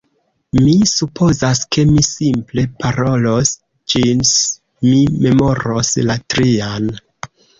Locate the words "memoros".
5.27-5.93